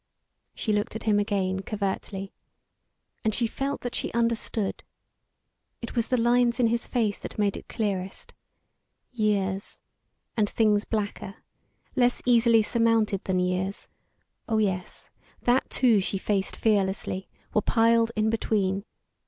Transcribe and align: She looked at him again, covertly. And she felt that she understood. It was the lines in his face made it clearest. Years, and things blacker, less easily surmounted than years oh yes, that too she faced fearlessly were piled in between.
She 0.55 0.73
looked 0.73 0.95
at 0.95 1.03
him 1.03 1.19
again, 1.19 1.59
covertly. 1.59 2.33
And 3.23 3.35
she 3.35 3.45
felt 3.45 3.81
that 3.81 3.93
she 3.93 4.11
understood. 4.13 4.83
It 5.79 5.95
was 5.95 6.07
the 6.07 6.17
lines 6.17 6.59
in 6.59 6.65
his 6.65 6.87
face 6.87 7.21
made 7.37 7.55
it 7.55 7.67
clearest. 7.69 8.33
Years, 9.11 9.79
and 10.35 10.49
things 10.49 10.85
blacker, 10.85 11.35
less 11.95 12.23
easily 12.25 12.63
surmounted 12.63 13.23
than 13.25 13.37
years 13.39 13.89
oh 14.49 14.57
yes, 14.57 15.11
that 15.43 15.69
too 15.69 15.99
she 16.01 16.17
faced 16.17 16.55
fearlessly 16.57 17.29
were 17.53 17.61
piled 17.61 18.11
in 18.15 18.31
between. 18.31 18.85